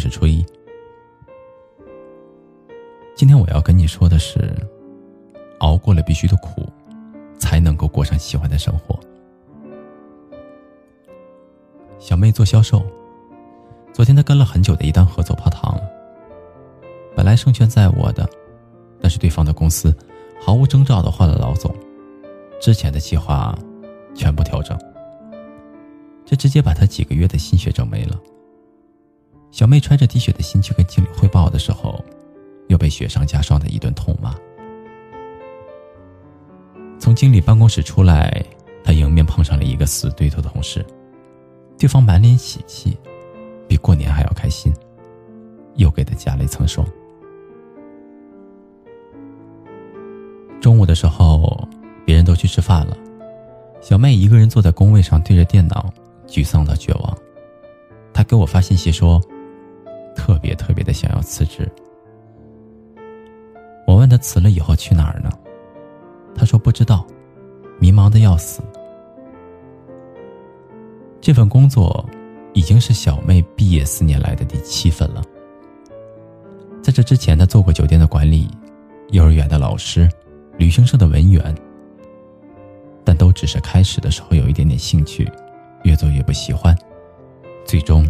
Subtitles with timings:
[0.00, 0.44] 是初一。
[3.14, 4.52] 今天我要跟你说的是，
[5.58, 6.66] 熬过了必须的苦，
[7.38, 8.98] 才能够过上喜欢的生活。
[11.98, 12.82] 小妹做销售，
[13.92, 15.82] 昨天她跟了很久的一单合作泡汤了。
[17.14, 18.26] 本来胜券在握的，
[19.02, 19.94] 但是对方的公司
[20.40, 21.74] 毫无征兆的换了老总，
[22.58, 23.54] 之前的计划
[24.14, 24.78] 全部调整，
[26.24, 28.18] 这直接把她几个月的心血整没了。
[29.50, 32.04] 小妹揣着滴血的心去跟经理汇报的时候。
[32.68, 34.32] 又被雪上加霜的一顿痛骂。
[37.00, 38.40] 从经理办公室出来，
[38.84, 40.86] 他迎面碰上了一个死对头的同事，
[41.76, 42.96] 对方满脸喜气，
[43.66, 44.72] 比过年还要开心，
[45.74, 46.86] 又给他加了一层霜。
[50.60, 51.68] 中午的时候，
[52.06, 52.96] 别人都去吃饭了，
[53.80, 55.92] 小妹一个人坐在工位上，对着电脑，
[56.28, 57.18] 沮丧到绝望。
[58.12, 59.20] 她给我发信息说，
[60.14, 61.70] 特别特别的想要辞职。
[63.86, 65.30] 我问他辞了以后去哪儿呢？
[66.34, 67.06] 他说不知道，
[67.78, 68.62] 迷茫的要死。
[71.20, 72.08] 这份工作
[72.54, 75.22] 已经是小妹毕业四年来的第七份了。
[76.82, 78.48] 在这之前，他做过酒店的管理、
[79.10, 80.08] 幼儿园的老师、
[80.56, 81.54] 旅行社的文员，
[83.04, 85.30] 但都只是开始的时候有一点点兴趣，
[85.82, 86.76] 越做越不喜欢，
[87.66, 88.08] 最终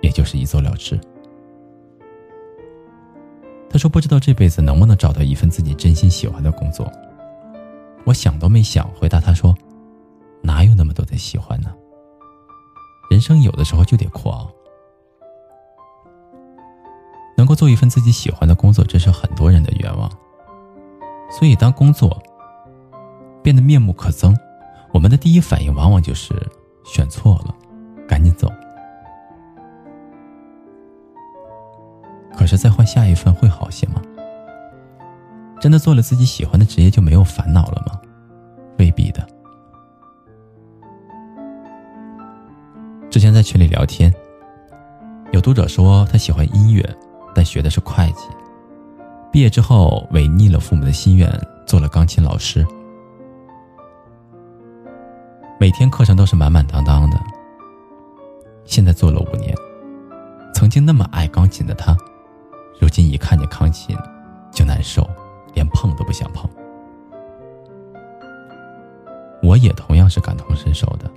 [0.00, 0.98] 也就是一走了之。
[3.72, 6.90] 他说：“不知道这辈子能不能找到一份自己真心喜欢的工作。”
[8.04, 9.56] 我想都没想回答他说
[10.42, 11.72] ：“哪有那么多的喜欢呢？
[13.08, 14.50] 人生有的时候就得苦熬。
[17.36, 20.10] 能够做一份自己喜欢的工作，这是很多人的愿望。
[21.30, 22.20] 所以，当工作
[23.42, 24.36] 变得面目可憎，
[24.92, 26.34] 我们的第一反应往往就是
[26.84, 27.54] 选错了，
[28.08, 28.50] 赶紧走。”
[32.50, 34.02] 是再换下一份会好些吗？
[35.60, 38.00] 真的做了自己喜欢的职业就没有烦恼了吗？
[38.78, 39.24] 未必的。
[43.10, 44.12] 之前在群里聊天，
[45.32, 46.82] 有读者说他喜欢音乐，
[47.34, 48.22] 但学的是会计，
[49.30, 51.30] 毕业之后违逆了父母的心愿，
[51.66, 52.66] 做了钢琴老师，
[55.58, 57.20] 每天课程都是满满当当的。
[58.64, 59.54] 现在做了五年，
[60.54, 61.96] 曾经那么爱钢琴的他。
[62.80, 63.94] 如今一看见钢琴，
[64.50, 65.06] 就难受，
[65.54, 66.48] 连碰都不想碰。
[69.42, 71.10] 我也同样是感同身受的。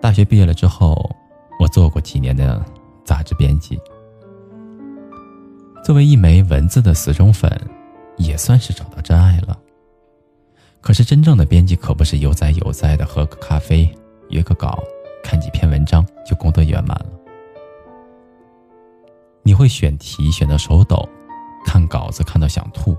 [0.00, 1.10] 大学毕业了之后，
[1.58, 2.64] 我做过几年的
[3.04, 3.80] 杂志编辑，
[5.82, 7.50] 作为一枚文字的死忠粉，
[8.16, 9.58] 也算是找到真爱了。
[10.80, 13.92] 可是真正的编辑可不是悠哉悠哉的喝个咖啡、
[14.28, 14.78] 约个稿、
[15.24, 17.15] 看几篇文章就功德圆满了。
[19.46, 21.08] 你会选题选到手抖，
[21.64, 22.96] 看稿子看到想吐。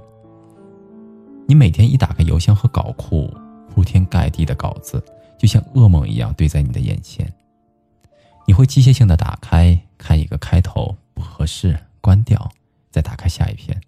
[1.46, 3.30] 你每天一打开邮箱和稿库，
[3.70, 5.04] 铺天盖地的稿子
[5.38, 7.30] 就像噩梦一样堆在你的眼前。
[8.46, 12.50] 你会机械性的打开看一个开头不合适，关掉，
[12.92, 13.82] 再打开下一篇，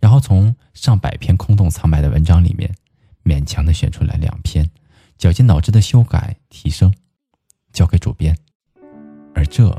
[0.00, 2.74] 然后从上百篇空洞苍白的文章里面，
[3.22, 4.70] 勉强的选出来两篇，
[5.18, 6.90] 绞尽脑汁的修改提升，
[7.70, 8.34] 交给主编，
[9.34, 9.70] 而这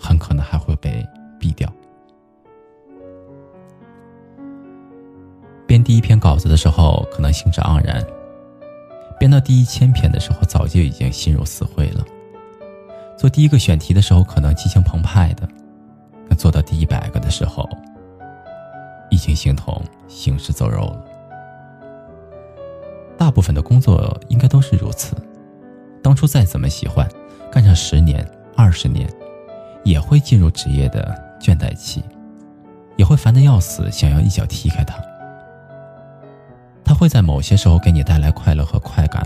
[0.00, 1.04] 很可能还会被。
[1.44, 1.70] 毙掉。
[5.66, 8.02] 编第一篇稿子的时候，可能兴致盎然；
[9.18, 12.02] 编到第一千篇的时候，早就已经心如死灰了。
[13.18, 15.46] 做第一个选题的时候，可能激情澎湃的；
[16.28, 17.68] 可做到第一百个的时候，
[19.10, 21.04] 已经形同行尸走肉了。
[23.18, 25.16] 大部分的工作应该都是如此。
[26.02, 27.08] 当初再怎么喜欢，
[27.50, 28.24] 干上十年、
[28.56, 29.08] 二十年，
[29.82, 31.23] 也会进入职业的。
[31.44, 32.02] 倦怠期，
[32.96, 34.98] 也会烦得要死，想要一脚踢开它。
[36.82, 39.22] 它会在某些时候给你带来快乐和快感，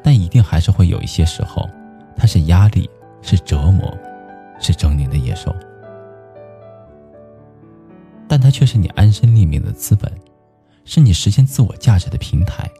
[0.00, 1.68] 但一定还是会有一些时候，
[2.14, 2.88] 它是压力，
[3.20, 3.92] 是折磨，
[4.60, 5.52] 是狰狞的野兽。
[8.28, 10.08] 但它却是你安身立命的资本，
[10.84, 12.70] 是你实现自我价值的平台。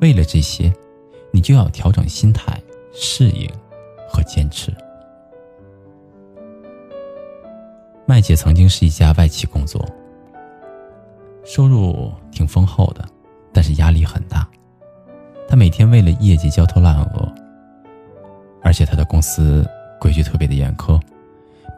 [0.00, 0.72] 为了这些，
[1.32, 2.58] 你就要调整心态、
[2.94, 3.46] 适应
[4.08, 4.72] 和坚持。
[8.18, 9.80] 麦姐曾经是一家外企工作，
[11.44, 13.04] 收入挺丰厚的，
[13.52, 14.44] 但是压力很大。
[15.48, 17.32] 她每天为了业绩焦头烂额，
[18.60, 19.64] 而且她的公司
[20.00, 21.00] 规矩特别的严苛，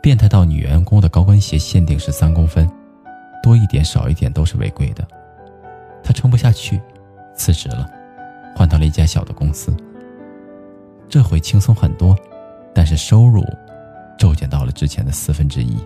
[0.01, 2.67] 变态到女员工的高跟鞋限定是三公分，
[3.43, 5.07] 多一点少一点都是违规的。
[6.03, 6.81] 她撑不下去，
[7.35, 7.87] 辞职了，
[8.57, 9.77] 换到了一家小的公司。
[11.07, 12.17] 这回轻松很多，
[12.75, 13.45] 但是收入
[14.17, 15.77] 骤减到了之前的四分之一。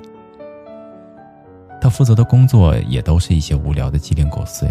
[1.85, 4.67] 他负责的工作也都是一些无聊的鸡零狗碎。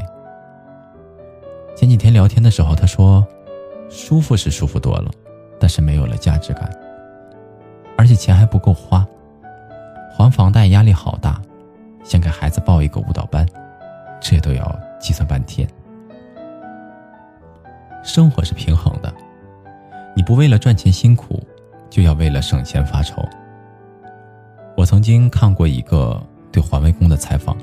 [1.75, 3.23] 前几天聊天的时候，他说
[3.87, 5.11] ：“舒服是舒服多了，
[5.59, 6.67] 但是没有了价值感，
[7.95, 9.05] 而且钱还不够花，
[10.17, 11.39] 还房贷压力好大，
[12.03, 13.47] 想给孩子报一个舞蹈班，
[14.19, 15.69] 这都要计算半天。
[18.01, 19.13] 生活是平衡的，
[20.15, 21.39] 你不为了赚钱辛苦，
[21.91, 23.23] 就要为了省钱发愁。”
[24.75, 26.19] 我曾经看过一个
[26.53, 27.57] 对环卫工的采访，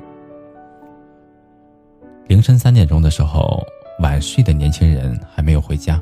[2.27, 3.65] 凌晨三点钟的时候。
[3.99, 6.01] 晚睡的年轻人还没有回家，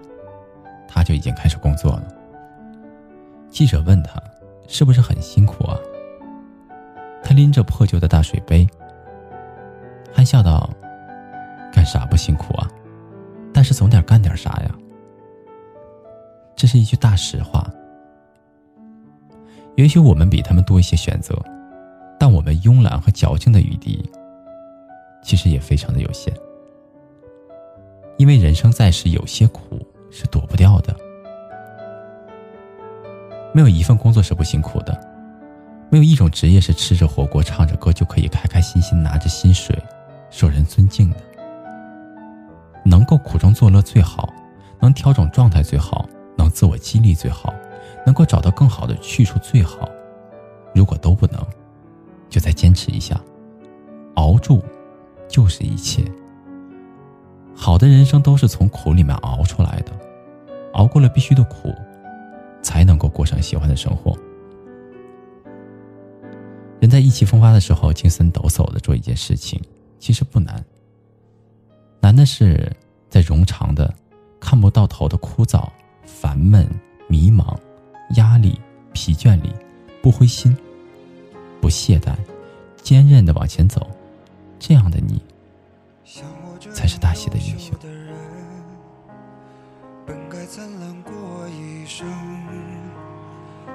[0.87, 2.07] 他就已经开始工作了。
[3.49, 4.23] 记者问他
[4.69, 5.77] ：“是不是很辛苦啊？”
[7.21, 8.65] 他拎着破旧的大水杯，
[10.13, 10.69] 憨笑道
[11.73, 12.71] ：“干啥不辛苦啊？
[13.53, 14.73] 但是总得干点啥呀。”
[16.55, 17.69] 这是一句大实话。
[19.75, 21.35] 也许我们比他们多一些选择，
[22.19, 24.07] 但我们慵懒和矫情的余地，
[25.23, 26.31] 其实也非常的有限。
[28.17, 29.79] 因为人生在世，有些苦
[30.11, 30.93] 是躲不掉的。
[33.53, 34.95] 没有一份工作是不辛苦的，
[35.89, 39.75] 没有一种职业是吃着火锅、唱着歌就可以开开心心拿着薪水、
[40.29, 41.17] 受人尊敬的。
[42.85, 44.31] 能够苦中作乐最好，
[44.79, 46.07] 能调整状态最好，
[46.37, 47.53] 能自我激励最好，
[48.05, 49.89] 能够找到更好的去处最好。
[50.75, 51.41] 如果都不能，
[52.29, 53.19] 就再坚持一下，
[54.15, 54.61] 熬住，
[55.27, 56.03] 就是一切。
[57.55, 59.91] 好的人生都是从苦里面熬出来的，
[60.73, 61.73] 熬过了必须的苦，
[62.61, 64.17] 才能够过上喜欢的生活。
[66.79, 69.61] 人在意气风发的时候，精神抖擞的做一件事情，
[69.99, 70.63] 其实不难。
[71.99, 72.71] 难的是
[73.09, 73.93] 在冗长的、
[74.39, 75.67] 看不到头的枯燥、
[76.05, 76.65] 烦闷、
[77.09, 77.57] 迷茫、
[78.15, 78.57] 压力、
[78.93, 79.53] 疲倦里，
[80.01, 80.57] 不灰心、
[81.69, 82.15] 懈怠，
[82.81, 83.87] 坚韧的往前走。
[84.59, 85.21] 这样的你。
[86.73, 87.73] 才是大戏的英雄。
[90.05, 91.13] 本该灿烂过
[91.49, 92.07] 一生，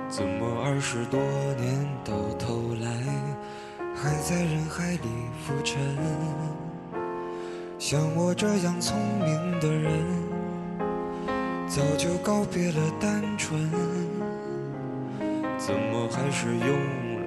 [0.09, 1.21] 怎么二十多
[1.55, 2.91] 年到头来，
[3.95, 5.09] 还在人海里
[5.41, 5.79] 浮沉？
[7.79, 9.93] 像我这样聪明的人，
[11.69, 13.71] 早就告别了单纯，
[15.57, 16.69] 怎么还是用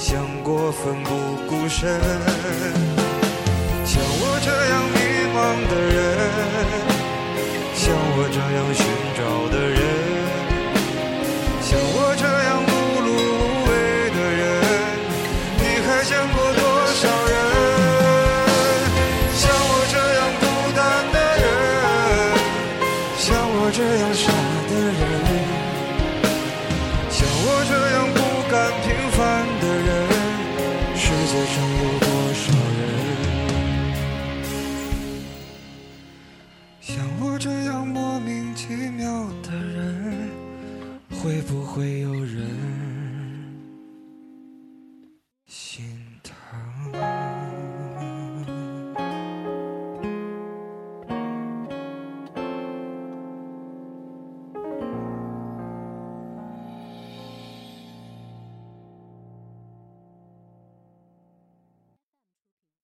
[0.00, 1.10] 想过奋不
[1.46, 2.00] 顾身？
[3.84, 4.98] 像我这样迷
[5.36, 5.38] 茫
[5.68, 5.98] 的人，
[7.74, 8.82] 像我这样寻
[9.18, 9.20] 找
[9.52, 9.78] 的人，